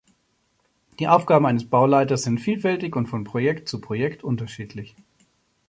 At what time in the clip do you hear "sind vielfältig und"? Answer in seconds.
2.23-3.05